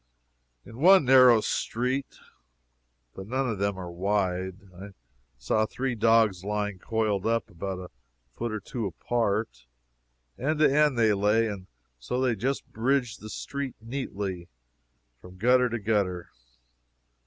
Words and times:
In 0.65 0.79
one 0.79 1.05
narrow 1.05 1.41
street 1.41 2.17
(but 3.13 3.27
none 3.27 3.47
of 3.47 3.59
them 3.59 3.77
are 3.77 3.91
wide) 3.91 4.55
I 4.75 4.93
saw 5.37 5.67
three 5.67 5.93
dogs 5.93 6.43
lying 6.43 6.79
coiled 6.79 7.27
up, 7.27 7.51
about 7.51 7.77
a 7.77 7.91
foot 8.35 8.51
or 8.51 8.59
two 8.59 8.87
apart. 8.87 9.67
End 10.39 10.57
to 10.57 10.75
end 10.75 10.97
they 10.97 11.13
lay, 11.13 11.45
and 11.47 11.67
so 11.99 12.19
they 12.19 12.35
just 12.35 12.65
bridged 12.73 13.19
the 13.21 13.29
street 13.29 13.75
neatly, 13.79 14.47
from 15.21 15.37
gutter 15.37 15.69
to 15.69 15.77
gutter. 15.77 16.31